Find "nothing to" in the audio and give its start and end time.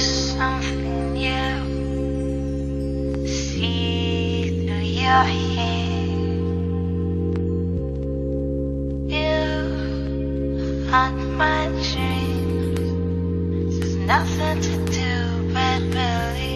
13.96-14.76